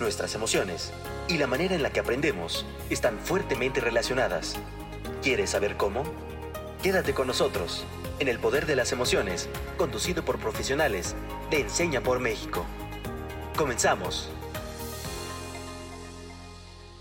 [0.00, 0.92] nuestras emociones
[1.28, 4.56] y la manera en la que aprendemos están fuertemente relacionadas.
[5.22, 6.02] ¿Quieres saber cómo?
[6.82, 7.84] Quédate con nosotros
[8.18, 11.14] en El Poder de las Emociones, conducido por profesionales
[11.50, 12.64] de Enseña por México.
[13.56, 14.30] Comenzamos.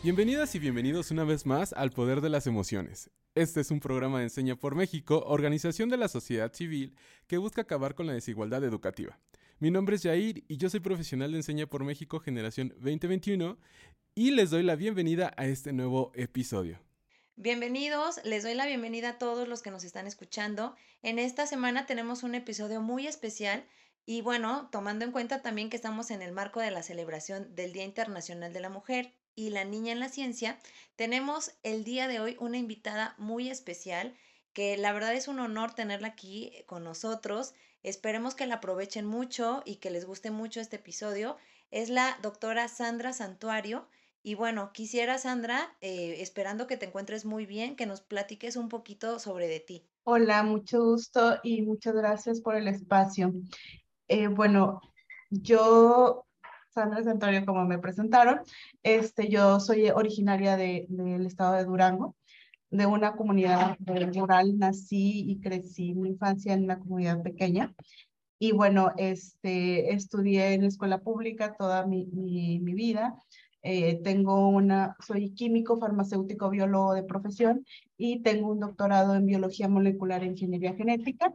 [0.03, 3.09] Bienvenidas y bienvenidos una vez más al Poder de las Emociones.
[3.35, 6.95] Este es un programa de Enseña por México, organización de la sociedad civil
[7.27, 9.19] que busca acabar con la desigualdad educativa.
[9.61, 13.57] Mi nombre es Jair y yo soy profesional de Enseña por México Generación 2021
[14.15, 16.79] y les doy la bienvenida a este nuevo episodio.
[17.35, 20.77] Bienvenidos, les doy la bienvenida a todos los que nos están escuchando.
[21.01, 23.65] En esta semana tenemos un episodio muy especial
[24.05, 27.73] y bueno, tomando en cuenta también que estamos en el marco de la celebración del
[27.73, 30.57] Día Internacional de la Mujer y la Niña en la Ciencia,
[30.95, 34.15] tenemos el día de hoy una invitada muy especial
[34.53, 37.53] que la verdad es un honor tenerla aquí con nosotros.
[37.83, 41.37] Esperemos que la aprovechen mucho y que les guste mucho este episodio.
[41.71, 43.87] Es la doctora Sandra Santuario.
[44.21, 48.67] Y bueno, quisiera, Sandra, eh, esperando que te encuentres muy bien, que nos platiques un
[48.67, 49.87] poquito sobre de ti.
[50.03, 53.33] Hola, mucho gusto y muchas gracias por el espacio.
[54.09, 54.81] Eh, bueno,
[55.29, 56.25] yo,
[56.73, 58.41] Sandra Santuario, como me presentaron,
[58.83, 62.15] este, yo soy originaria de, del estado de Durango
[62.71, 67.73] de una comunidad rural, nací y crecí mi infancia en una comunidad pequeña.
[68.37, 73.15] Y bueno, este, estudié en escuela pública toda mi, mi, vida.
[73.63, 77.65] Eh, tengo una, soy químico, farmacéutico, biólogo de profesión
[77.97, 81.33] y tengo un doctorado en biología molecular e ingeniería genética.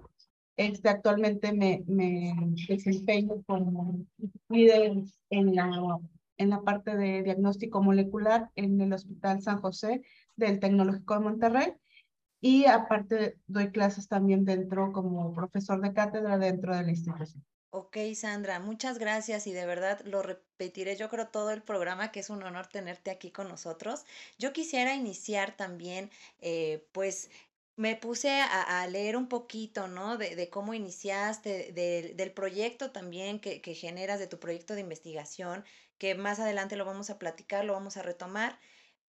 [0.56, 2.32] Este, actualmente me, me
[2.68, 4.06] desempeño como
[4.48, 5.98] líder en la,
[6.38, 10.02] en la parte de diagnóstico molecular en el Hospital San José
[10.36, 11.72] del Tecnológico de Monterrey
[12.40, 17.42] y aparte doy clases también dentro como profesor de cátedra dentro de la institución.
[17.70, 22.20] Ok, Sandra, muchas gracias y de verdad lo repetiré yo creo todo el programa que
[22.20, 24.04] es un honor tenerte aquí con nosotros.
[24.38, 27.30] Yo quisiera iniciar también, eh, pues
[27.76, 30.16] me puse a, leer un poquito, ¿no?
[30.18, 35.64] De, cómo iniciaste, del proyecto también que, que generas, de tu proyecto de investigación,
[35.98, 38.58] que más adelante lo vamos a platicar, lo vamos a retomar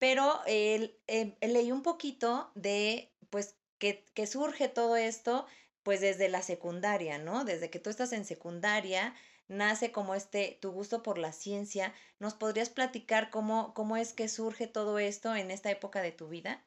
[0.05, 0.99] pero eh,
[1.41, 5.47] leí un poquito de, pues, que, que, surge todo esto,
[5.83, 7.47] pues, desde la secundaria, ¿no?
[7.47, 9.15] Desde que tú estás en secundaria,
[9.49, 11.95] nace como este, tu gusto por la ciencia.
[12.19, 16.29] ¿Nos podrías platicar cómo, cómo es que surge todo esto en esta época de tu
[16.29, 16.63] vida?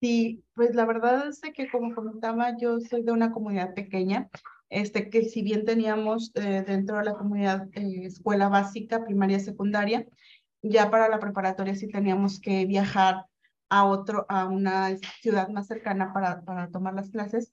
[0.00, 4.28] Sí, pues la verdad es que como comentaba, yo soy de una comunidad pequeña,
[4.70, 10.04] este, que si bien teníamos eh, dentro de la comunidad eh, escuela básica, primaria, secundaria,
[10.62, 13.26] ya para la preparatoria sí teníamos que viajar
[13.68, 17.52] a otro, a una ciudad más cercana para, para tomar las clases,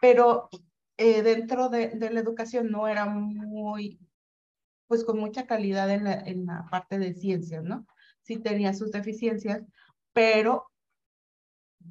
[0.00, 0.48] pero
[0.96, 3.98] eh, dentro de, de, la educación no era muy,
[4.86, 7.86] pues con mucha calidad en la, en la parte de ciencias, ¿no?
[8.22, 9.62] Sí tenía sus deficiencias,
[10.12, 10.66] pero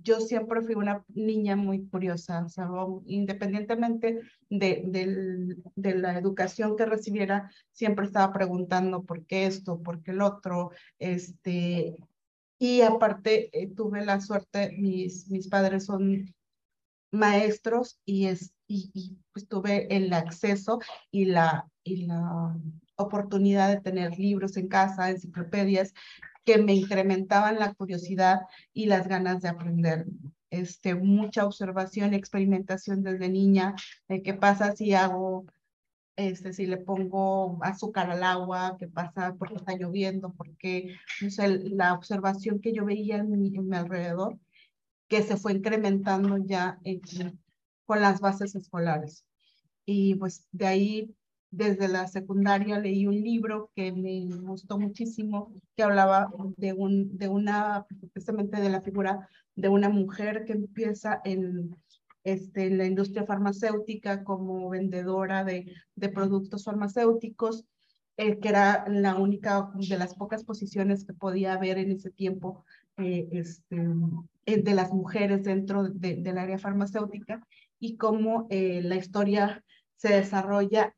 [0.03, 2.69] yo siempre fui una niña muy curiosa, o sea,
[3.05, 4.83] independientemente de,
[5.75, 10.71] de, la educación que recibiera, siempre estaba preguntando por qué esto, por qué el otro,
[10.99, 11.95] este,
[12.59, 16.33] y aparte eh, tuve la suerte, mis, mis padres son
[17.11, 20.79] maestros y, es, y pues tuve el acceso
[21.11, 22.55] y la, y la
[22.97, 25.93] oportunidad de tener libros en casa, enciclopedias,
[26.45, 28.41] que me incrementaban la curiosidad
[28.71, 30.05] y las ganas de aprender.
[30.51, 33.75] Este, mucha observación, experimentación desde niña,
[34.07, 35.45] de qué pasa si hago,
[36.15, 40.95] este, si le pongo azúcar al agua, qué pasa porque está lloviendo, porque
[41.25, 44.39] o sea, la observación que yo veía en mi, alrededor,
[45.07, 46.79] que se fue incrementando ya
[47.85, 49.25] con las bases escolares.
[49.85, 51.15] Y pues de ahí
[51.55, 57.29] desde la secundaria leí un libro que me gustó muchísimo, que hablaba de, un, de
[57.29, 61.75] una, precisamente de la figura de una mujer que empieza en,
[62.25, 67.63] este, en la industria farmacéutica como vendedora de, de productos farmacéuticos,
[68.17, 72.65] eh, que era la única de las pocas posiciones que podía haber en ese tiempo
[72.97, 73.77] eh, este,
[74.45, 77.41] eh, de las mujeres dentro de, del área farmacéutica
[77.79, 79.63] y cómo la historia
[79.97, 80.95] se desarrolla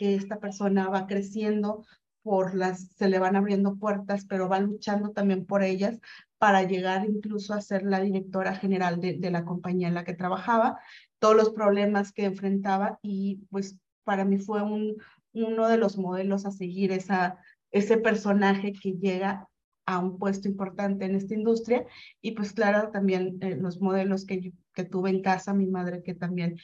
[0.00, 1.84] que esta persona va creciendo,
[2.22, 6.00] por las, se le van abriendo puertas, pero va luchando también por ellas
[6.38, 10.14] para llegar incluso a ser la directora general de, de la compañía en la que
[10.14, 10.80] trabajaba,
[11.18, 14.96] todos los problemas que enfrentaba y pues para mí fue un,
[15.34, 17.36] uno de los modelos a seguir esa,
[17.70, 19.48] ese personaje que llega
[19.84, 21.84] a un puesto importante en esta industria
[22.22, 26.14] y pues claro también eh, los modelos que, que tuve en casa, mi madre que
[26.14, 26.56] también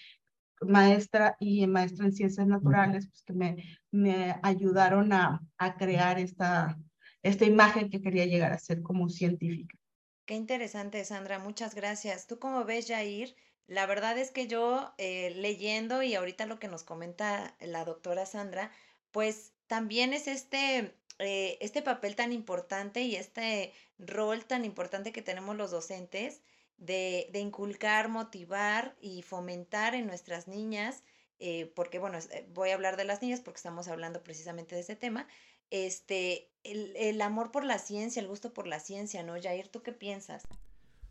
[0.60, 6.78] maestra y maestra en ciencias naturales, pues que me, me ayudaron a, a crear esta,
[7.22, 9.76] esta imagen que quería llegar a ser como científica.
[10.24, 11.38] Qué interesante, Sandra.
[11.38, 12.26] Muchas gracias.
[12.26, 13.36] ¿Tú cómo ves, Jair?
[13.68, 18.26] La verdad es que yo eh, leyendo y ahorita lo que nos comenta la doctora
[18.26, 18.70] Sandra,
[19.10, 25.22] pues también es este, eh, este papel tan importante y este rol tan importante que
[25.22, 26.42] tenemos los docentes
[26.78, 31.02] de, de inculcar, motivar y fomentar en nuestras niñas,
[31.38, 32.18] eh, porque bueno,
[32.52, 35.26] voy a hablar de las niñas porque estamos hablando precisamente de ese tema,
[35.70, 39.34] este, el, el, amor por la ciencia, el gusto por la ciencia, ¿no?
[39.40, 40.44] Jair, ¿tú qué piensas?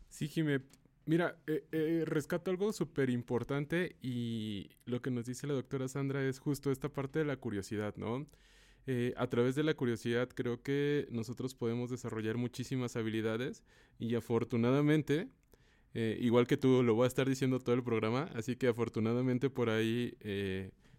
[0.08, 0.62] Sí, Jimé.
[1.06, 6.26] Mira, eh, eh, rescato algo súper importante y lo que nos dice la doctora Sandra
[6.26, 8.26] es justo esta parte de la curiosidad, ¿no?
[8.88, 13.62] Eh, a través de la curiosidad creo que nosotros podemos desarrollar muchísimas habilidades
[14.00, 15.28] y afortunadamente,
[15.94, 19.70] igual que tú lo voy a estar diciendo todo el programa, así que afortunadamente por
[19.70, 20.14] ahí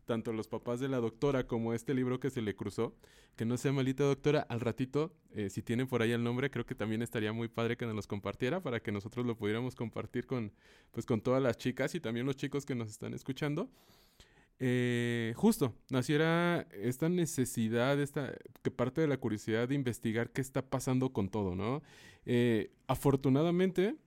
[0.08, 2.96] tanto los papás de la doctora como este libro que se le cruzó.
[3.36, 6.66] Que no sea malita doctora, al ratito, eh, si tienen por ahí el nombre, creo
[6.66, 10.26] que también estaría muy padre que nos los compartiera para que nosotros lo pudiéramos compartir
[10.26, 10.52] con,
[10.92, 13.70] pues, con todas las chicas y también los chicos que nos están escuchando.
[14.60, 18.34] Eh, justo, naciera esta necesidad, esta,
[18.64, 21.84] que parte de la curiosidad de investigar qué está pasando con todo, ¿no?
[22.26, 23.98] Eh, afortunadamente,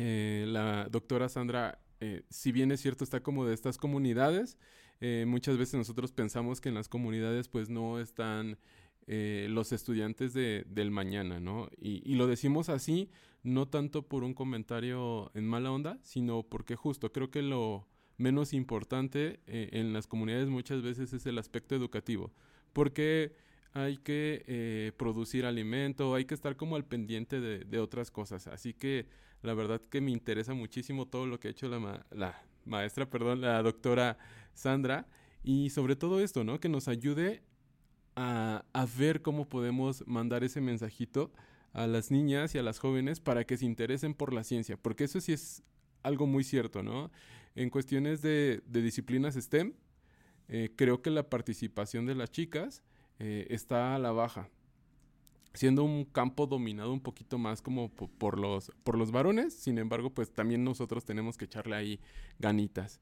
[0.00, 4.58] la doctora Sandra eh, si bien es cierto, está como de estas comunidades,
[5.00, 8.58] eh, muchas veces nosotros pensamos que en las comunidades pues no están
[9.06, 11.68] eh, los estudiantes de, del mañana, ¿no?
[11.78, 13.10] Y, y, lo decimos así,
[13.42, 17.86] no tanto por un comentario en mala onda, sino porque justo creo que lo
[18.16, 22.32] menos importante en las comunidades muchas veces es el aspecto educativo,
[22.74, 23.34] porque
[23.72, 28.74] hay que producir alimento, hay que estar como al pendiente de, de otras cosas, así
[28.74, 29.06] que
[29.42, 33.40] la verdad que me interesa muchísimo todo lo que ha hecho la, la maestra, perdón,
[33.40, 34.18] la doctora
[34.54, 35.06] Sandra.
[35.42, 36.60] Y sobre todo esto, ¿no?
[36.60, 37.42] Que nos ayude
[38.16, 41.32] a, ver cómo podemos mandar ese mensajito
[41.72, 45.04] a las niñas y a las jóvenes para que se interesen por la ciencia, porque
[45.04, 45.62] eso sí es
[46.02, 47.10] algo muy cierto, ¿no?
[47.54, 49.74] En cuestiones de, de disciplinas STEM,
[50.48, 52.82] eh, creo que la participación de las chicas
[53.18, 54.50] eh, está a la baja
[55.52, 60.10] siendo un campo dominado un poquito más como por los, por los varones, sin embargo,
[60.10, 62.00] pues también nosotros tenemos que echarle ahí
[62.38, 63.00] ganitas.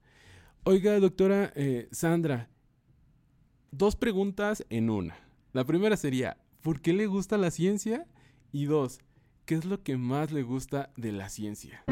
[0.64, 2.48] Oiga, doctora eh, Sandra,
[3.70, 5.16] dos preguntas en una.
[5.52, 8.06] La primera sería, ¿por qué le gusta la ciencia?
[8.52, 9.00] Y dos,
[9.44, 11.84] ¿qué es lo que más le gusta de la ciencia?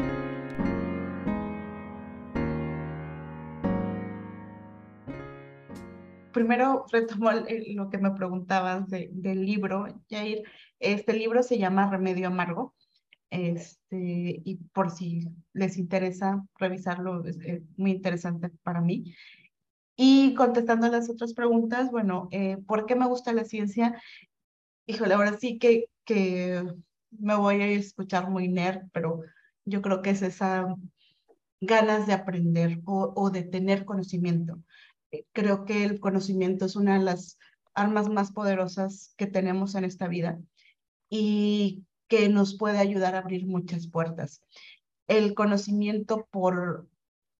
[6.37, 10.43] Primero retomo lo que me preguntabas del libro, Jair.
[10.79, 12.75] Este libro se llama Remedio Amargo.
[13.31, 17.39] Este, y por si les interesa revisarlo, es,
[17.75, 19.15] muy interesante para mí.
[19.95, 23.99] Y contestando las otras preguntas, bueno, eh, ¿por qué me gusta la ciencia?
[24.85, 26.63] Híjole, ahora sí que, que
[27.09, 29.21] me voy a escuchar muy nerd, pero
[29.65, 30.67] yo creo que es esa
[31.61, 34.59] ganas de aprender o, o de tener conocimiento.
[35.11, 37.37] Eh, creo que el conocimiento es una de las
[37.73, 40.39] armas más poderosas que tenemos en esta vida
[41.09, 44.41] y que nos puede ayudar a abrir muchas puertas.
[45.07, 46.87] El conocimiento por,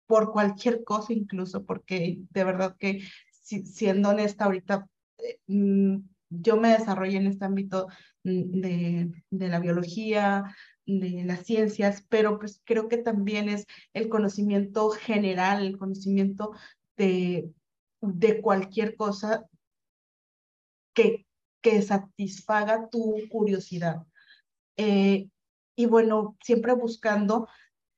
[0.06, 3.02] por cualquier cosa, incluso porque de verdad que
[3.42, 4.88] siendo honesta ahorita,
[5.18, 5.98] eh, mm,
[6.30, 7.88] yo me desarrollé en este ámbito
[8.24, 10.54] mm, de, de la biología,
[10.86, 16.52] de las ciencias, pero pues creo que también es el conocimiento general, el conocimiento
[16.96, 17.50] de,
[18.00, 19.46] de cualquier cosa
[20.94, 21.26] que,
[21.60, 24.02] que satisfaga tu curiosidad.
[24.76, 25.28] Eh,
[25.76, 27.48] y bueno, siempre buscando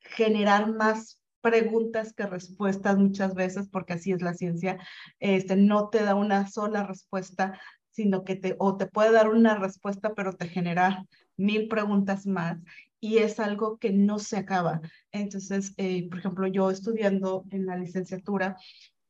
[0.00, 4.78] generar más preguntas que respuestas muchas veces, porque así es la ciencia,
[5.18, 7.58] este, no te da una sola respuesta,
[7.90, 12.58] sino que te, o te puede dar una respuesta, pero te genera mil preguntas más
[13.00, 14.80] y es algo que no se acaba.
[15.10, 18.56] Entonces, eh, por ejemplo, yo estudiando en la licenciatura,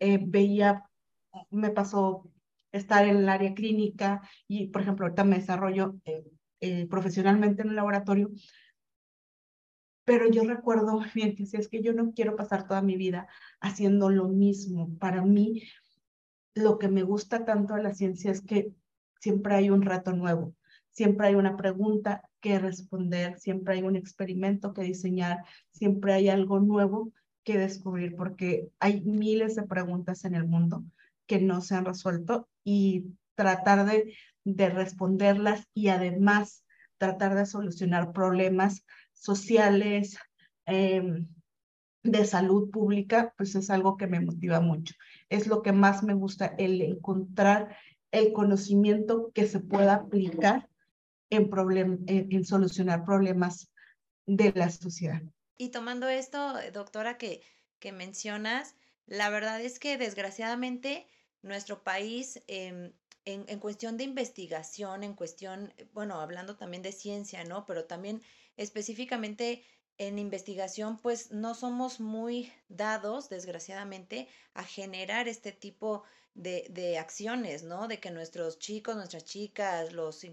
[0.00, 0.90] eh, veía,
[1.50, 2.28] me pasó
[2.72, 6.24] estar en el área clínica y, por ejemplo, ahorita me desarrollo eh,
[6.60, 8.30] eh, profesionalmente en un laboratorio,
[10.04, 13.28] pero yo recuerdo bien que si es que yo no quiero pasar toda mi vida
[13.60, 14.96] haciendo lo mismo.
[14.98, 15.62] Para mí,
[16.54, 18.72] lo que me gusta tanto de la ciencia es que
[19.20, 20.54] siempre hay un reto nuevo,
[20.90, 26.58] siempre hay una pregunta que responder, siempre hay un experimento que diseñar, siempre hay algo
[26.58, 27.12] nuevo
[27.58, 30.84] descubrir porque hay miles de preguntas en el mundo
[31.26, 34.14] que no se han resuelto y tratar de,
[34.44, 36.64] de responderlas y además
[36.98, 40.18] tratar de solucionar problemas sociales,
[40.66, 41.28] em,
[42.02, 44.94] de salud pública, pues es algo que me motiva mucho.
[45.28, 47.76] Es lo que más me gusta, el encontrar
[48.10, 50.68] el conocimiento que se pueda aplicar
[51.30, 53.70] en, en, solucionar problemas
[54.26, 55.22] de la sociedad.
[55.60, 57.42] Y tomando esto, doctora, que,
[57.80, 61.06] que mencionas, la verdad es que desgraciadamente
[61.42, 62.94] nuestro país em,
[63.26, 67.66] en, en, cuestión de investigación, en cuestión, bueno, hablando también de ciencia, ¿no?
[67.66, 68.22] Pero también
[68.56, 69.62] específicamente
[69.98, 77.64] en investigación, pues no somos muy dados, desgraciadamente, a generar este tipo de, de, acciones,
[77.64, 77.86] ¿no?
[77.86, 80.26] De que nuestros chicos, nuestras chicas, los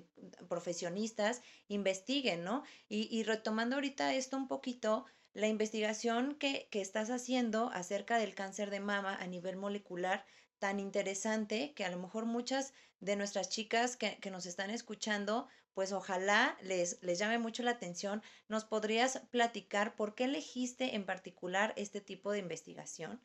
[0.48, 2.63] profesionistas investiguen, ¿no?
[2.88, 5.05] Y, y retomando ahorita esto un poquito,
[5.38, 10.25] la investigación que, que estás haciendo acerca del cáncer de mama a nivel molecular,
[10.58, 15.48] tan interesante que a lo mejor muchas de nuestras chicas que, que, nos están escuchando,
[15.75, 18.24] pues ojalá les, les llame mucho la atención.
[18.50, 23.22] ¿Nos podrías platicar por qué elegiste en particular este tipo de investigación?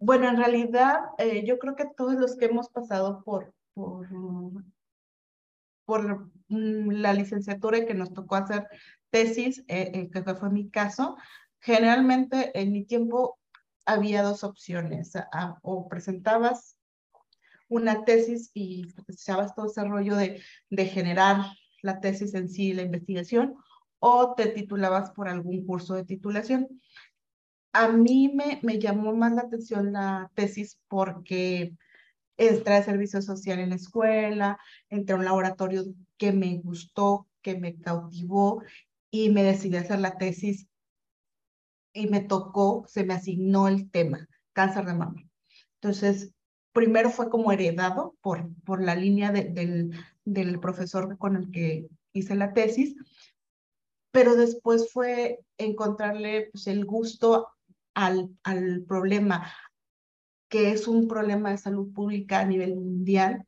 [0.00, 4.08] Bueno, en realidad eh, yo creo que todos los que hemos pasado por, por,
[5.84, 8.66] por mm, la licenciatura que nos tocó hacer
[9.16, 11.16] tesis, eh, que fue mi caso,
[11.58, 13.38] generalmente en mi tiempo
[13.86, 15.12] había dos opciones,
[15.62, 16.76] o presentabas
[17.68, 21.46] una tesis y echabas todo ese rollo de, de generar
[21.80, 23.54] la tesis en sí, la investigación,
[24.00, 26.68] o te titulabas por algún curso de titulación.
[27.72, 31.74] A mí me, me llamó más la atención la tesis porque
[32.36, 34.58] entré a servicio social en la escuela,
[34.90, 35.84] entré a un laboratorio
[36.18, 38.62] que me gustó, que me cautivó
[39.10, 40.66] y me decidí hacer la tesis
[41.92, 45.22] y me tocó, se me asignó el tema, cáncer de mama.
[45.80, 46.32] Entonces,
[46.72, 49.92] primero fue como heredado por, por la línea del,
[50.24, 52.94] del profesor con el que hice la tesis,
[54.10, 57.48] pero después fue encontrarle pues, el gusto
[57.94, 59.50] al, al problema,
[60.48, 63.46] que es un problema de salud pública a nivel mundial,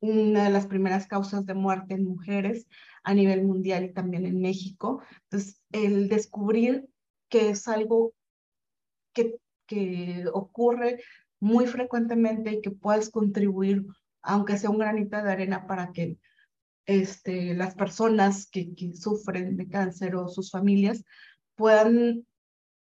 [0.00, 2.66] una de las primeras causas de muerte en mujeres
[3.04, 5.02] a nivel mundial y también en México.
[5.24, 6.88] Entonces, el descubrir
[7.28, 8.12] que es algo
[9.12, 11.02] que, que ocurre
[11.40, 13.84] muy frecuentemente y que puedes contribuir,
[14.22, 16.18] aunque sea un granito de arena, para que
[16.86, 21.04] este, las personas que, que sufren de cáncer o sus familias
[21.54, 22.26] puedan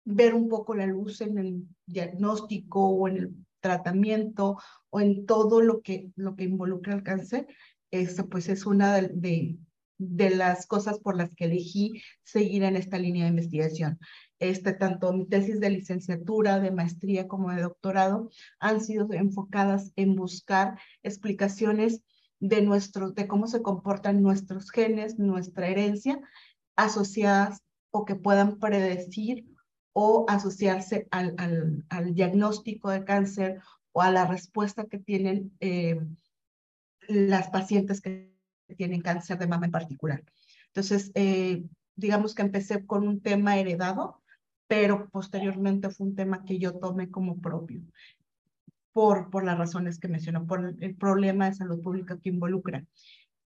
[0.04, 4.58] ver un poco la luz en el diagnóstico o en el tratamiento
[4.90, 7.48] o en todo lo que, lo que involucra el cáncer,
[7.92, 9.58] eso pues es una de, de,
[10.02, 14.00] de, las cosas por las que elegí seguir en esta línea de investigación.
[14.40, 18.30] Este, tanto mi tesis de licenciatura, de maestría como de doctorado,
[18.60, 22.02] han sido enfocadas en buscar explicaciones
[22.40, 26.20] de, nuestro, de cómo se comportan nuestros genes, nuestra herencia,
[26.76, 29.46] asociadas o que puedan predecir
[29.94, 33.60] o asociarse al, al, al diagnóstico de cáncer
[33.92, 36.00] o a la respuesta que tienen eh,
[37.08, 38.31] las pacientes que
[38.72, 40.24] tienen cáncer de mama en particular.
[40.68, 41.64] Entonces, eh,
[41.96, 44.22] digamos que empecé con un tema heredado
[44.72, 47.82] pero posteriormente fue un tema que yo tomé como propio,
[48.94, 52.86] por, por las razones que mencionó, por el, problema de salud pública que involucra.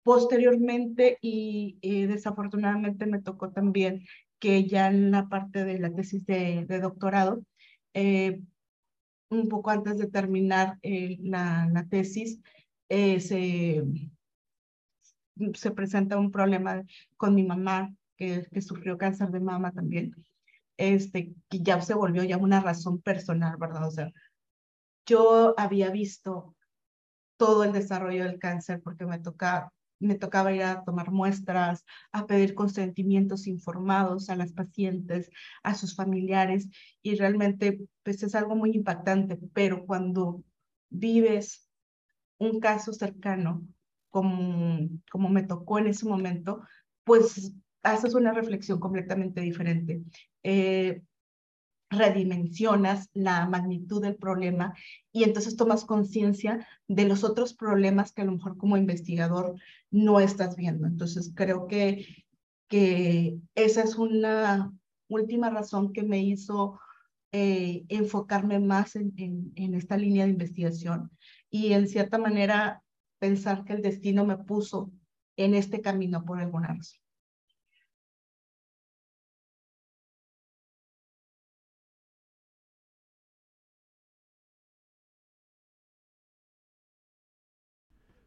[0.01, 4.03] Posteriormente, y, desafortunadamente me tocó también
[4.39, 7.43] que ya en la parte de la tesis de, de doctorado,
[7.93, 8.41] eh,
[9.29, 12.39] un poco antes de terminar eh, la, la, tesis,
[12.89, 13.83] eh, se,
[15.53, 16.83] se presenta un problema
[17.17, 20.15] con mi mamá, que, sufrió cáncer de mama también
[20.81, 23.87] este, que ya se volvió ya una razón personal, ¿verdad?
[23.87, 24.11] O sea,
[25.05, 26.55] yo había visto
[27.37, 32.25] todo el desarrollo del cáncer porque me tocaba, me tocaba ir a tomar muestras, a
[32.25, 35.29] pedir consentimientos informados a las pacientes,
[35.61, 36.67] a sus familiares,
[37.03, 40.43] y realmente pues es algo muy impactante, pero cuando
[40.89, 41.69] vives
[42.39, 43.67] un caso cercano,
[44.11, 46.61] como, como me tocó en ese momento,
[47.03, 50.03] pues haces una reflexión completamente diferente.
[50.43, 51.01] Eh,
[51.91, 54.73] redimensionas la magnitud del problema
[55.11, 59.55] y entonces tomas conciencia de los otros problemas que a lo mejor como investigador
[59.91, 60.87] no estás viendo.
[60.87, 62.25] Entonces creo que,
[62.69, 64.71] que esa es una
[65.09, 66.79] última razón que me hizo
[67.33, 69.13] eh, enfocarme más en,
[69.55, 71.11] en esta línea de investigación
[71.49, 72.81] y en cierta manera
[73.21, 74.91] pensar que el destino me puso
[75.37, 76.99] en este camino por alguna razón.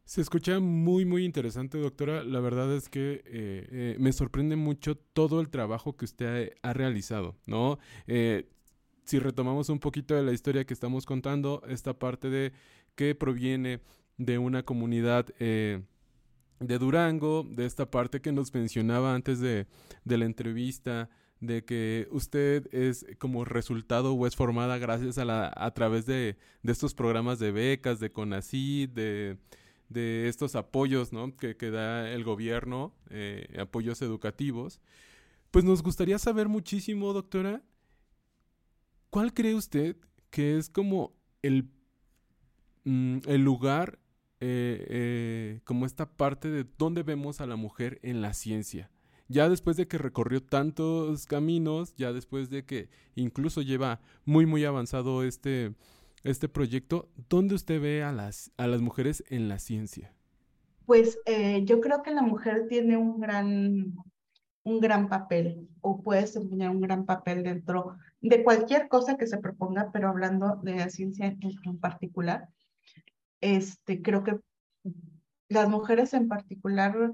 [0.05, 2.23] Se escucha muy, muy interesante, doctora.
[2.23, 6.73] La verdad es que eh, eh, me sorprende mucho todo el trabajo que usted ha,
[6.73, 7.81] realizado, ¿no?
[8.07, 8.49] Eh,
[9.05, 12.53] si retomamos un poquito de la historia que estamos contando, esta parte de
[12.95, 13.81] que proviene
[14.17, 19.67] de una comunidad de Durango, de esta parte que nos mencionaba antes de,
[20.05, 25.53] de la entrevista, de que usted es como resultado o es formada gracias a la
[25.55, 29.39] a través de, de estos programas de becas, de CONACYT, de
[29.89, 31.35] de estos apoyos ¿no?
[31.37, 34.81] que, que da el gobierno, eh, apoyos educativos.
[35.51, 37.63] Pues nos gustaría saber muchísimo, doctora,
[39.11, 39.97] ¿cuál cree usted
[40.31, 41.71] que es como el,
[42.85, 43.99] mm, el lugar,
[44.45, 48.91] eh, eh, como esta parte de dónde vemos a la mujer en la ciencia?
[49.29, 54.65] Ya después de que recorrió tantos caminos, ya después de que incluso lleva muy, muy
[54.67, 55.75] avanzado este,
[56.25, 60.15] este proyecto, ¿dónde usted ve a las, a las mujeres en la ciencia?
[60.85, 63.95] Pues eh, yo creo que la mujer tiene un gran,
[64.63, 69.39] un gran papel o puede desempeñar un gran papel dentro de cualquier cosa que se
[69.39, 72.49] proponga, pero hablando de la ciencia en, particular,
[73.45, 74.39] este, creo que
[75.51, 77.13] las mujeres en particular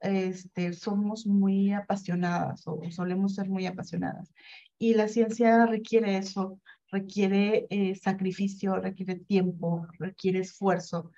[0.00, 4.32] este, somos muy apasionadas o solemos ser muy apasionadas.
[4.78, 6.60] Y la ciencia requiere eso,
[6.92, 11.10] requiere eh, sacrificio, requiere tiempo, requiere esfuerzo.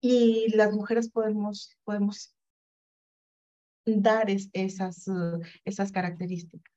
[0.00, 2.36] Y las mujeres podemos, podemos
[3.84, 6.72] dar esas, uh, esas características.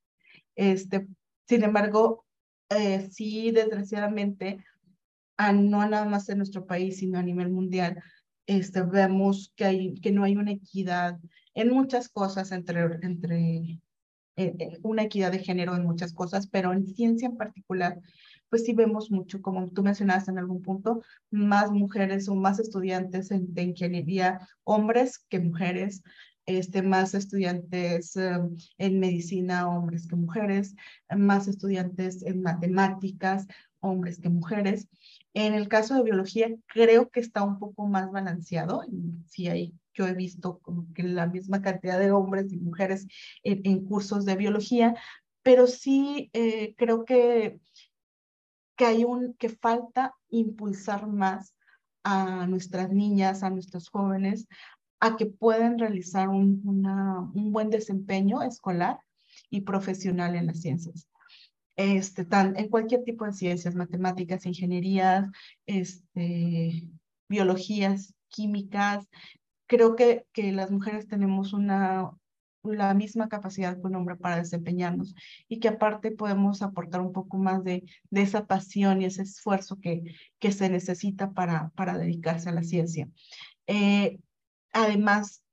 [0.55, 1.07] Este,
[1.48, 2.25] sin embargo,
[2.69, 4.65] eh, sí, desgraciadamente,
[5.51, 8.01] no nada más en nuestro país, sino a nivel mundial,
[8.45, 11.19] este, vemos que, hay, que no hay una equidad
[11.53, 13.79] en muchas cosas entre, entre
[14.38, 18.00] eh, eh, una equidad de género en muchas cosas, pero en ciencia en particular,
[18.50, 23.31] pues sí vemos mucho, como tú mencionabas en algún punto, más mujeres o más estudiantes
[23.31, 26.03] en, de ingeniería, hombres que mujeres,
[26.45, 30.75] este, más estudiantes em, en medicina, hombres que mujeres,
[31.15, 33.48] más estudiantes en matemáticas,
[33.79, 34.88] hombres que mujeres.
[35.33, 38.83] En el caso de biología, creo que está un poco más balanceado.
[39.27, 43.08] Sí hay yo he visto como que la misma cantidad de hombres y mujeres
[43.43, 44.95] en, cursos de biología,
[45.43, 47.60] pero sí eh, creo que,
[48.75, 51.56] que hay un, que falta impulsar más
[52.03, 54.47] a nuestras niñas, a nuestros jóvenes,
[54.99, 58.99] a que puedan realizar un, un buen desempeño escolar
[59.49, 61.08] y profesional en las ciencias.
[61.75, 65.25] Este, tan, en cualquier tipo de ciencias, matemáticas, ingenierías,
[65.65, 66.89] este,
[67.29, 69.07] biologías, químicas,
[69.67, 72.12] creo que, que las mujeres tenemos una,
[72.63, 75.15] la misma capacidad que un hombre para desempeñarnos
[75.47, 79.79] y que aparte podemos aportar un poco más de, de esa pasión y ese esfuerzo
[79.79, 80.03] que,
[80.39, 83.07] que se necesita para, para dedicarse a la ciencia.
[83.67, 84.19] Eh,
[84.73, 85.43] además,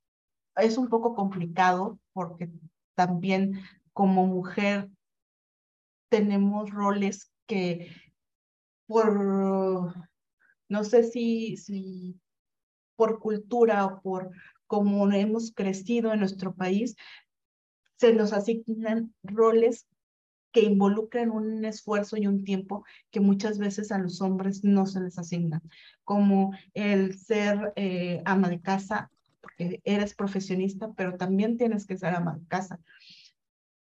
[0.57, 2.51] es un poco complicado porque
[2.95, 3.61] también
[3.93, 4.91] como mujer
[6.09, 7.91] tenemos roles que
[8.87, 9.95] por,
[10.69, 12.21] no sé si, si
[12.97, 14.31] por cultura o por
[14.67, 16.97] cómo hemos crecido en nuestro país,
[17.97, 19.87] se nos asignan roles
[20.53, 25.01] que involucran un esfuerzo y un tiempo que muchas veces a los hombres no se
[25.01, 25.63] les asignan,
[26.05, 32.15] como el ser eh, ama de casa, porque eres profesionista, pero también tienes que ser
[32.15, 32.81] ama de casa.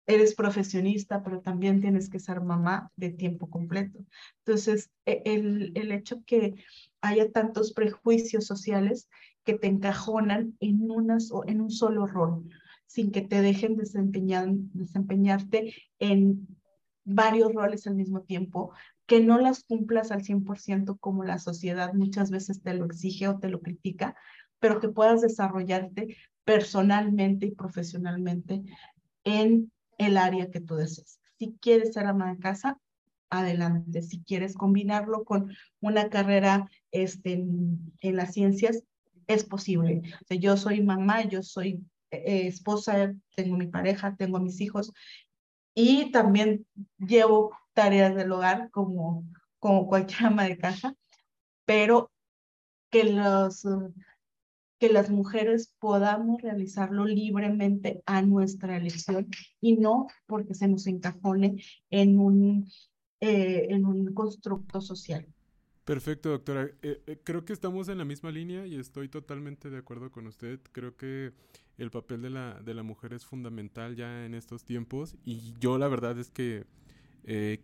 [0.07, 3.99] Eres profesionista, pero también tienes que ser mamá de tiempo completo.
[4.45, 6.55] Entonces, e, el, el hecho que
[7.01, 9.09] haya tantos prejuicios sociales
[9.45, 12.49] que te encajonan en, unas, en un solo rol,
[12.87, 16.49] sin que te dejen desempeñar, desempeñarte en
[17.05, 18.73] varios roles al mismo tiempo,
[19.07, 23.39] que no las cumplas al 100% como la sociedad muchas veces te lo exige o
[23.39, 24.17] te lo critica,
[24.59, 28.63] pero que puedas desarrollarte personalmente y profesionalmente
[29.25, 31.21] en el área que tú desees.
[31.39, 32.79] Si quieres ser ama de casa,
[33.31, 34.03] adelante.
[34.03, 38.83] Si quieres combinarlo con una carrera este, en, las ciencias,
[39.27, 40.03] es posible.
[40.23, 44.93] O sea, yo soy mamá, yo soy eh, esposa, tengo mi pareja, tengo mis hijos
[45.75, 46.67] y también
[46.99, 49.25] llevo tareas del hogar como,
[49.59, 50.95] como cualquier ama de casa,
[51.65, 52.13] pero
[52.91, 53.67] que los
[54.85, 61.65] que las mujeres podamos realizarlo libremente a nuestra elección y no porque se nos encajone
[61.89, 62.71] en un
[63.21, 65.27] eh, en un constructo social.
[65.87, 66.69] Perfecto, doctora.
[66.83, 70.27] Eh, eh, creo que estamos en la misma línea y estoy totalmente de acuerdo con
[70.27, 70.61] usted.
[70.73, 71.33] Creo que
[71.79, 75.79] el papel de la, de la mujer es fundamental ya en estos tiempos y yo
[75.79, 76.67] la verdad es que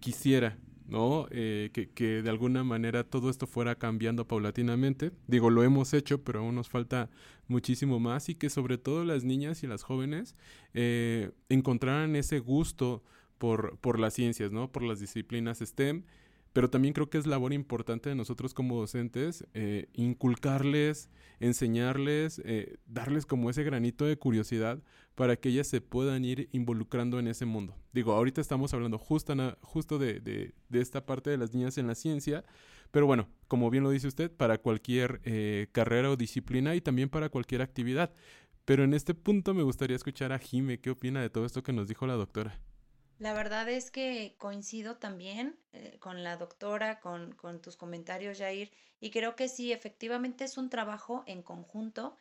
[0.00, 0.56] quisiera
[0.90, 1.26] ¿no?
[1.30, 5.12] Eh, que, que, de alguna manera todo esto fuera cambiando paulatinamente.
[5.26, 7.08] Digo, lo hemos hecho, pero aún nos falta
[7.48, 10.34] muchísimo más y que sobre todo las niñas y las jóvenes
[10.74, 13.02] eh, encontraran ese gusto
[13.38, 14.70] por, por las ciencias, ¿no?
[14.70, 16.04] Por las disciplinas STEM.
[16.52, 21.08] Pero también creo que es labor importante de nosotros como docentes eh, inculcarles,
[21.38, 24.82] enseñarles, eh, darles como ese granito de curiosidad
[25.14, 27.76] para que ellas se puedan ir involucrando en ese mundo.
[27.92, 31.86] Digo, ahorita estamos hablando justo, justo de, de, de, esta parte de las niñas en
[31.86, 32.44] la ciencia,
[32.90, 37.08] pero bueno, como bien lo dice usted, para cualquier eh, carrera o disciplina y también
[37.08, 38.12] para cualquier actividad.
[38.64, 41.72] Pero en este punto me gustaría escuchar a Jime, ¿qué opina de todo esto que
[41.72, 42.60] nos dijo la doctora?
[43.20, 48.72] La verdad es que coincido también eh, con la doctora, con, con, tus comentarios, Jair,
[48.98, 52.16] y creo que sí, efectivamente es un trabajo en conjunto.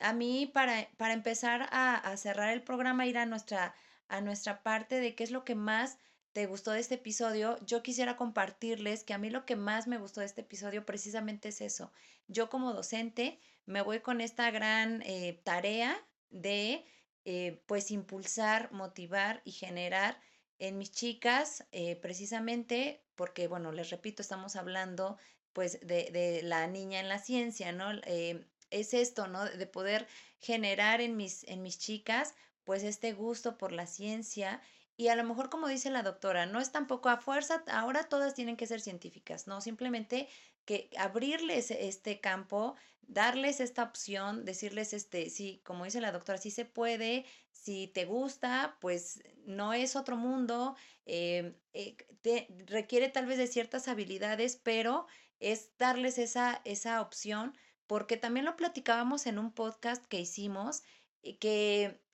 [0.00, 3.76] A mí, para, para empezar a, cerrar el programa, ir a nuestra,
[4.08, 5.98] a nuestra parte de qué es lo que más
[6.32, 9.98] te gustó de este episodio, yo quisiera compartirles que a mí lo que más me
[9.98, 11.92] gustó de este episodio precisamente es eso.
[12.26, 15.96] Yo como docente me voy con esta gran eh, tarea
[16.30, 16.84] de
[17.24, 20.16] eh, pues impulsar, motivar y generar
[20.62, 25.18] en mis chicas, eh, precisamente porque, bueno, les repito, estamos hablando
[25.52, 27.90] pues de, de la niña en la ciencia, ¿no?
[28.04, 29.44] Eh, es esto, ¿no?
[29.44, 30.06] De poder
[30.38, 34.62] generar en mis, en mis chicas pues este gusto por la ciencia
[34.96, 38.34] y a lo mejor como dice la doctora, no es tampoco a fuerza, ahora todas
[38.34, 40.28] tienen que ser científicas, no, simplemente
[40.64, 46.50] que abrirles este campo, darles esta opción, decirles este, sí, como dice la doctora, sí
[46.50, 53.26] se puede, si te gusta, pues no es otro mundo, eh, eh, te requiere tal
[53.26, 55.06] vez de ciertas habilidades, pero
[55.40, 60.82] es darles esa, esa opción, porque también lo platicábamos en un podcast que hicimos,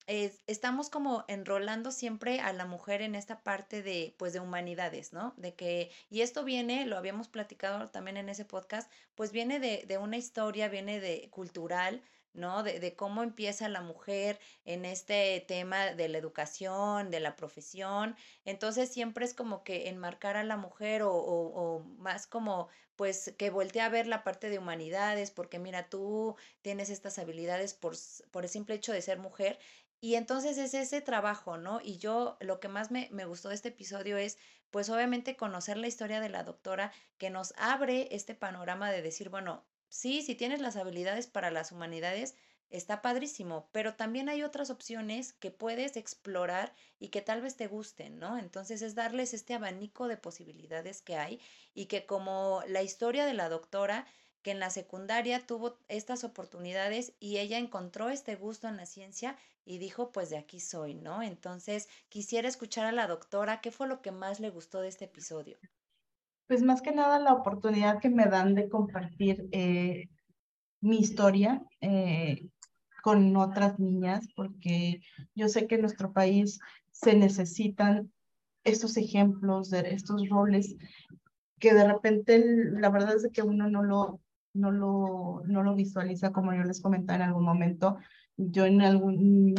[0.09, 5.35] estamos como enrolando siempre a la mujer en esta parte de, pues, de humanidades, ¿no?
[5.37, 9.85] De que, y esto viene, lo habíamos platicado también en ese podcast, pues viene de,
[9.87, 12.63] de una historia, viene de cultural, ¿no?
[12.63, 18.17] De, de, cómo empieza la mujer en este tema de la educación, de la profesión.
[18.45, 23.33] Entonces siempre es como que enmarcar a la mujer o, o, o, más como pues
[23.39, 27.95] que voltea a ver la parte de humanidades, porque mira, tú tienes estas habilidades por,
[28.33, 29.59] por el simple hecho de ser mujer.
[30.01, 31.81] Y entonces es ese trabajo, ¿no?
[31.83, 34.39] Y yo lo que más me, me gustó de este episodio es,
[34.71, 39.29] pues obviamente conocer la historia de la doctora que nos abre este panorama de decir,
[39.31, 42.37] bueno, Sí, si tienes las habilidades para las humanidades,
[42.69, 47.69] está padrísimo, pero también hay otras opciones que puedes explorar y que tal vez te
[47.69, 48.37] gusten, ¿no?
[48.39, 51.41] Entonces es darles este abanico de posibilidades que hay
[51.73, 54.07] y que como la historia de la doctora,
[54.49, 59.37] que en la secundaria tuvo estas oportunidades y ella encontró este gusto en la ciencia
[59.67, 61.23] y dijo, pues de aquí soy, ¿no?
[61.23, 65.05] Entonces quisiera escuchar a la doctora, ¿qué fue lo que más le gustó de este
[65.05, 65.59] episodio?
[66.47, 70.09] pues más que nada la oportunidad que me dan de compartir eh,
[70.81, 72.49] mi historia eh,
[73.03, 75.03] con otras niñas, porque
[75.35, 76.59] yo sé que en nuestro país
[76.91, 78.11] se necesitan
[78.65, 80.75] estos ejemplos, de estos roles,
[81.59, 84.19] que de repente la verdad es que uno no lo,
[84.55, 87.99] no lo, no lo visualiza como yo les comentaba en algún momento,
[88.39, 89.55] yo en algún,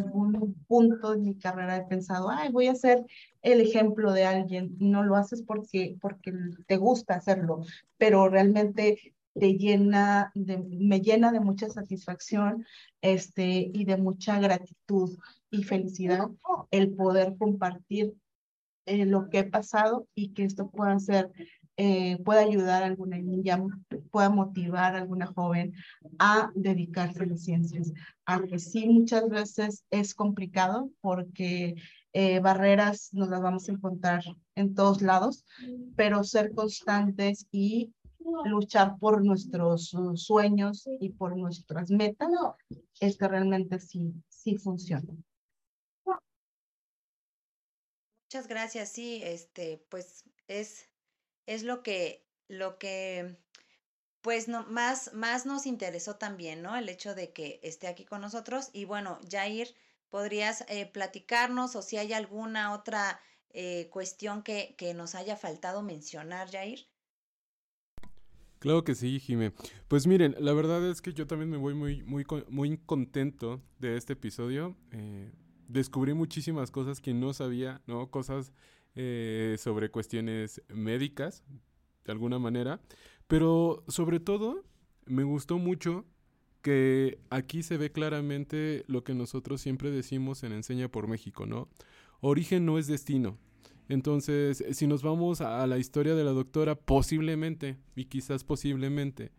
[0.67, 3.05] punto de mi carrera he pensado, ay, voy a ser
[3.41, 4.75] el ejemplo de alguien.
[4.79, 6.33] No lo haces porque, porque
[6.65, 7.63] te gusta hacerlo,
[7.97, 12.65] pero realmente te llena de, me llena de mucha satisfacción
[13.01, 15.17] este, y de mucha gratitud
[15.51, 16.29] y felicidad
[16.71, 18.15] el poder compartir
[18.85, 21.31] eh, lo que he pasado y que esto pueda ser
[21.81, 23.63] eh, pueda ayudar a alguna niña,
[24.11, 25.71] pueda motivar a alguna joven
[26.17, 27.93] a dedicarse a las ciencias.
[28.25, 31.75] Aunque sí muchas veces es complicado porque
[32.11, 34.21] eh, barreras nos las vamos a encontrar
[34.55, 35.45] en todos lados,
[35.95, 37.93] pero ser constantes y
[38.43, 42.27] luchar por nuestros sueños y por nuestras metas
[42.99, 45.13] es que realmente sí, sí funciona.
[48.25, 50.88] Muchas gracias, sí, este, pues es
[51.45, 53.37] es lo que, lo que
[54.21, 56.75] pues no, más, más nos interesó también, ¿no?
[56.75, 58.69] El hecho de que esté aquí con nosotros.
[58.73, 59.73] Y bueno, Jair,
[60.09, 63.21] ¿podrías eh, platicarnos o si hay alguna otra
[63.51, 66.87] eh, cuestión que, que, nos haya faltado mencionar, Jair?
[68.59, 69.53] Claro que sí, Jime.
[69.87, 73.95] Pues miren, la verdad es que yo también me voy muy, muy, muy contento de
[73.95, 74.75] este episodio.
[74.91, 75.31] Eh,
[75.69, 78.11] descubrí muchísimas cosas que no sabía, ¿no?
[78.11, 78.51] Cosas
[78.95, 81.43] eh, sobre cuestiones médicas,
[82.05, 82.81] de alguna manera,
[83.27, 84.63] pero sobre todo
[85.05, 86.05] me gustó mucho
[86.61, 91.69] que aquí se ve claramente lo que nosotros siempre decimos en Enseña por México, ¿no?
[92.21, 93.37] Origen no es destino.
[93.87, 99.31] Entonces, si nos vamos a la historia de la doctora, posiblemente, y quizás posiblemente,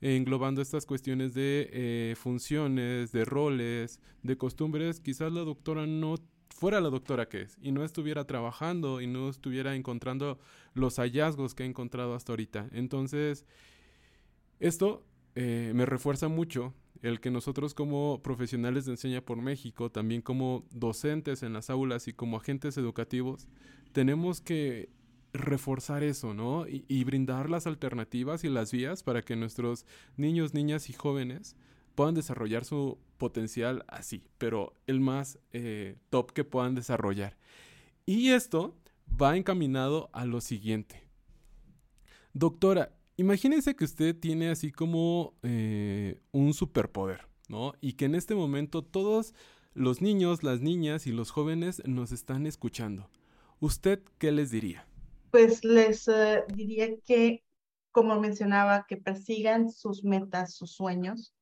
[0.00, 6.16] englobando estas cuestiones de eh, funciones, de roles, de costumbres, quizás la doctora no
[6.60, 10.38] fuera la doctora que es y no estuviera trabajando y no estuviera encontrando
[10.74, 12.68] los hallazgos que ha encontrado hasta ahorita.
[12.72, 13.46] Entonces,
[14.58, 15.02] esto
[15.36, 20.66] eh, me refuerza mucho el que nosotros como profesionales de Enseña por México, también como
[20.70, 23.48] docentes en las aulas y como agentes educativos,
[23.92, 24.90] tenemos que
[25.32, 26.66] reforzar eso, ¿no?
[26.68, 29.86] Y, brindar las alternativas y las vías para que nuestros
[30.18, 31.56] niños, niñas y jóvenes
[31.94, 37.36] puedan desarrollar su potencial así, pero el más eh, top que puedan desarrollar.
[38.06, 38.74] Y esto
[39.20, 41.04] va encaminado a lo siguiente.
[42.32, 47.74] Doctora, imagínense que usted tiene así como eh, un superpoder, ¿no?
[47.80, 49.34] Y que en este momento todos
[49.74, 53.08] los niños, las niñas y los jóvenes nos están escuchando.
[53.60, 54.86] ¿Usted qué les diría?
[55.30, 57.44] Pues les eh, diría que,
[57.92, 61.34] como mencionaba, que persigan sus metas, sus sueños,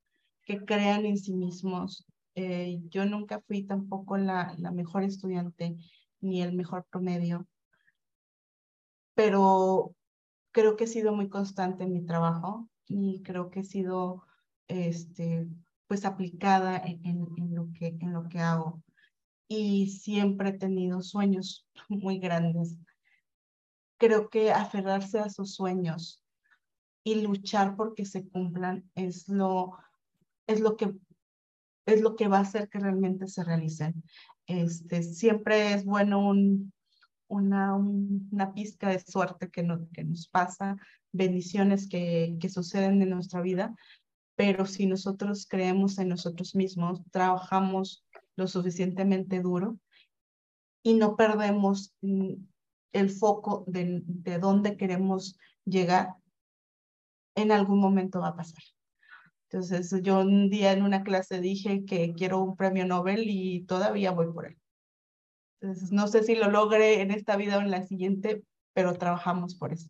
[0.48, 2.06] que crean en sí mismos.
[2.34, 5.76] Eh, yo nunca fui tampoco la, mejor estudiante
[6.20, 7.46] ni el mejor promedio,
[9.14, 9.94] pero
[10.50, 14.24] creo que he sido muy constante en mi trabajo y creo que he sido
[14.68, 15.46] este,
[15.86, 18.82] pues aplicada en, en, lo que, en lo que hago.
[19.48, 22.78] Y siempre he tenido sueños muy grandes.
[23.98, 26.24] Creo que aferrarse a sus sueños
[27.04, 29.76] y luchar porque se cumplan es lo,
[30.48, 30.92] es lo que
[31.86, 34.02] es lo que va a hacer que realmente se realicen.
[34.46, 36.72] Este, siempre es bueno un,
[37.28, 40.76] una, una pizca de suerte que, no, que nos pasa,
[41.12, 43.74] bendiciones que, que suceden en nuestra vida,
[44.36, 48.04] pero si nosotros creemos en nosotros mismos, trabajamos
[48.36, 49.78] lo suficientemente duro
[50.82, 52.34] y no perdemos mm,
[52.92, 56.14] el foco de, de dónde queremos llegar,
[57.34, 58.62] en algún momento va a pasar.
[59.50, 64.10] Entonces, yo un día en una clase dije que quiero un premio Nobel y todavía
[64.10, 64.58] voy por él.
[65.60, 68.42] Entonces, no sé si lo logre en esta vida o en la siguiente,
[68.74, 69.88] pero trabajamos por eso.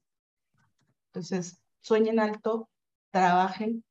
[1.06, 2.70] Entonces, sueñen alto,
[3.10, 3.84] trabajen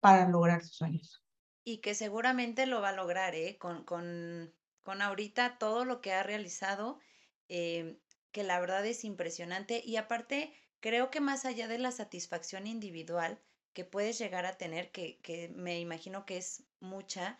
[0.00, 1.24] para lograr sus sueños.
[1.64, 3.56] Y que seguramente lo va a lograr, ¿eh?
[3.58, 6.98] Con, con, con ahorita todo lo que ha realizado,
[7.48, 7.98] eh,
[8.32, 9.82] que la verdad es impresionante.
[9.82, 13.40] Y aparte, creo que más allá de la satisfacción individual
[13.76, 17.38] que puedes llegar a tener, que, que me imagino que es mucha,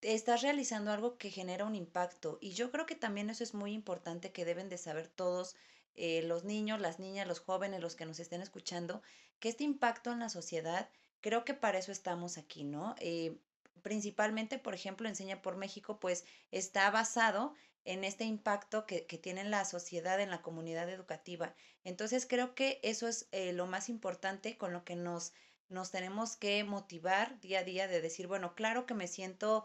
[0.00, 2.38] estás realizando algo que genera un impacto.
[2.40, 5.56] Y yo creo que también eso es muy importante que deben de saber todos
[5.94, 9.02] eh, los niños, las niñas, los jóvenes, los que nos estén escuchando,
[9.38, 10.88] que este impacto en la sociedad,
[11.20, 12.94] creo que para eso estamos aquí, ¿no?
[12.98, 13.36] Eh,
[13.82, 17.52] principalmente, por ejemplo, Enseña por México, pues está basado
[17.84, 21.54] en este impacto que, que tiene la sociedad, en la comunidad educativa.
[21.84, 25.32] Entonces, creo que eso es eh, lo más importante con lo que nos
[25.70, 29.64] nos tenemos que motivar día a día de decir, bueno, claro que me siento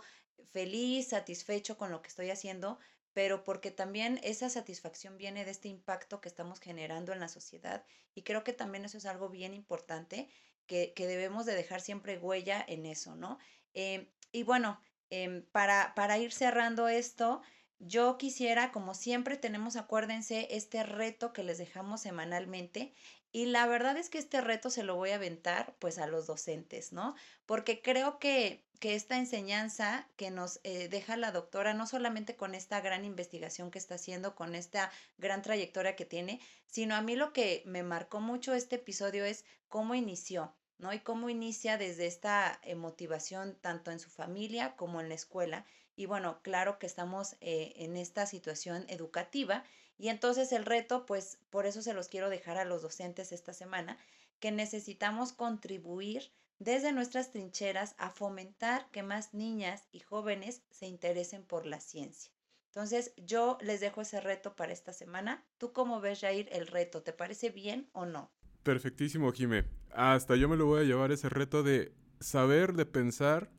[0.51, 2.79] feliz, satisfecho con lo que estoy haciendo,
[3.13, 7.83] pero porque también esa satisfacción viene de este impacto que estamos generando en la sociedad
[8.13, 10.29] y creo que también eso es algo bien importante
[10.67, 13.37] que, debemos de dejar siempre huella en eso, ¿no?
[13.73, 17.41] Em, y bueno, em, para, para ir cerrando esto,
[17.79, 22.93] yo quisiera, como siempre tenemos, acuérdense, este reto que les dejamos semanalmente
[23.35, 26.25] y la verdad es que este reto se lo voy a aventar pues a los
[26.25, 27.15] docentes, ¿no?
[27.45, 32.55] Porque creo que, que esta enseñanza que nos eh, deja la doctora, no solamente con
[32.55, 37.17] esta gran investigación que está haciendo, con esta gran trayectoria que tiene, sino a mí
[37.17, 40.93] lo que me marcó mucho este episodio es cómo inició, ¿no?
[40.93, 45.65] Y cómo inicia desde esta eh, motivación tanto en su familia como en la escuela.
[45.97, 49.65] Y bueno, claro que estamos eh, en esta situación educativa
[49.97, 53.53] y entonces el reto, pues por eso se los quiero dejar a los docentes esta
[53.53, 53.97] semana,
[54.39, 61.43] que necesitamos contribuir desde nuestras trincheras a fomentar que más niñas y jóvenes se interesen
[61.43, 62.31] por la ciencia.
[62.67, 65.45] Entonces, yo les dejo ese reto para esta semana.
[65.57, 67.03] ¿Tú cómo ves, Jair, el reto?
[67.03, 68.31] ¿Te parece bien o no?
[68.63, 69.63] Perfectísimo, Jime.
[69.91, 73.49] Hasta yo me lo voy a llevar ese reto de saber, de pensar,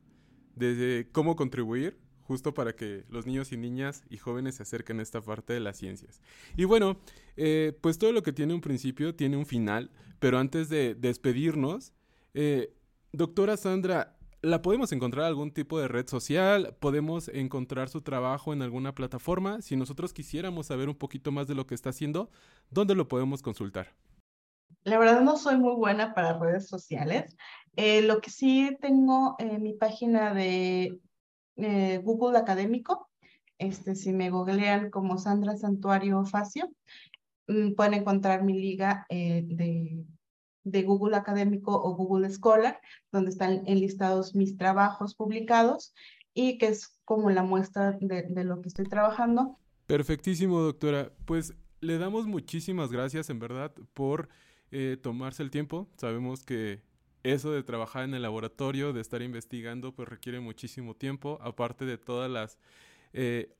[0.54, 5.02] de cómo contribuir justo para que los niños y niñas y jóvenes se acerquen a
[5.02, 6.20] esta parte de las ciencias.
[6.56, 6.96] Y bueno,
[7.36, 11.92] eh, pues todo lo que tiene un principio tiene un final, pero antes de despedirnos,
[12.34, 12.74] eh,
[13.12, 16.76] doctora Sandra, ¿la podemos encontrar en algún tipo de red social?
[16.80, 19.62] ¿Podemos encontrar su trabajo en alguna plataforma?
[19.62, 22.30] Si nosotros quisiéramos saber un poquito más de lo que está haciendo,
[22.70, 23.94] ¿dónde lo podemos consultar?
[24.82, 27.36] La verdad no soy muy buena para redes sociales.
[27.76, 31.00] Eh, lo que sí tengo en mi página de
[31.56, 33.08] eh, Google Académico,
[33.58, 36.70] Este, si me googlean como Sandra Santuario Facio,
[37.48, 40.04] mm, pueden encontrar mi liga eh, de,
[40.82, 42.80] Google Académico o Google Scholar,
[43.12, 45.94] donde están enlistados mis trabajos publicados
[46.34, 49.58] y que es como la muestra de, de lo que estoy trabajando.
[49.86, 51.12] Perfectísimo, doctora.
[51.24, 54.28] Pues le damos muchísimas gracias, en verdad, por
[54.70, 55.88] eh, tomarse el tiempo.
[55.96, 56.82] Sabemos que
[57.32, 61.98] eso de trabajar en el laboratorio, de estar investigando, pues requiere muchísimo tiempo, aparte de
[61.98, 62.58] todas las
[63.12, 63.54] eh,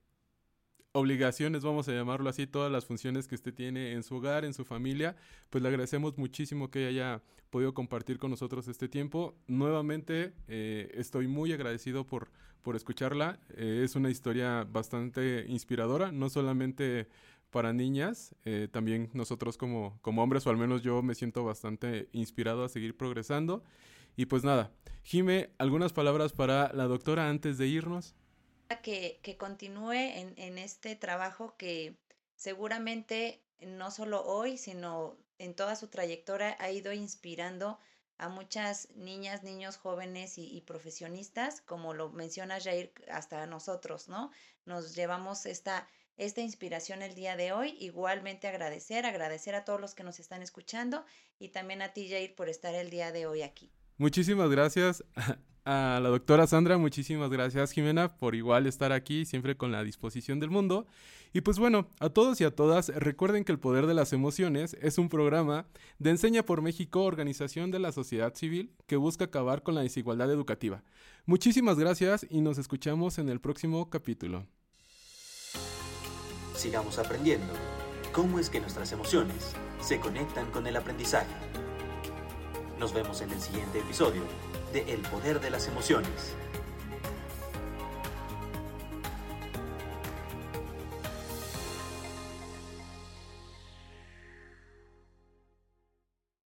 [0.93, 4.55] obligaciones, vamos a llamarlo así, todas las funciones que usted tiene en su hogar, en
[4.55, 5.17] su familia,
[5.51, 9.35] pues le agradecemos muchísimo que haya podido compartir con nosotros este tiempo.
[9.47, 12.31] Nuevamente, eh, estoy muy agradecido por,
[12.63, 13.39] por escucharla.
[13.57, 17.09] es una historia bastante inspiradora, no solamente
[17.51, 18.35] para niñas.
[18.45, 22.69] Eh, también nosotros como, como hombres, o al menos yo me siento bastante inspirado a
[22.69, 23.63] seguir progresando.
[24.17, 28.15] Y pues nada, Jime, algunas palabras para la doctora antes de irnos.
[28.83, 31.97] Que, que continúe en, en este trabajo que
[32.35, 37.79] seguramente no solo hoy, sino en toda su trayectoria ha ido inspirando
[38.19, 44.31] a muchas niñas, niños, jóvenes y, y, profesionistas, como lo menciona Jair, hasta nosotros, ¿no?
[44.65, 47.77] Nos llevamos esta esta inspiración el día de hoy.
[47.79, 51.05] Igualmente agradecer, agradecer a todos los que nos están escuchando
[51.39, 53.71] y también a ti, Jair, por estar el día de hoy aquí.
[53.99, 55.05] Muchísimas gracias
[55.65, 60.39] a la doctora Sandra, muchísimas gracias Jimena por igual estar aquí, siempre con la disposición
[60.39, 60.87] del mundo.
[61.33, 64.75] Y pues bueno, a todos y a todas, recuerden que El Poder de las Emociones
[64.81, 65.67] es un programa
[65.99, 70.31] de Enseña por México, organización de la sociedad civil que busca acabar con la desigualdad
[70.31, 70.83] educativa.
[71.27, 74.47] Muchísimas gracias y nos escuchamos en el próximo capítulo
[76.57, 77.53] sigamos aprendiendo
[78.13, 81.27] cómo es que nuestras emociones se conectan con el aprendizaje.
[82.79, 84.23] Nos vemos en el siguiente episodio
[84.73, 86.35] de El Poder de las Emociones.